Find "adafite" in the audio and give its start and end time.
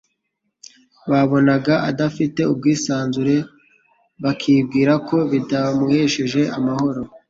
1.89-2.41